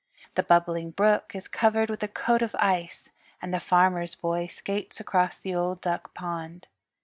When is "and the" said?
3.39-3.59